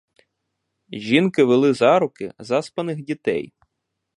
[0.93, 3.53] Жінки вели за руки заспаних дітей.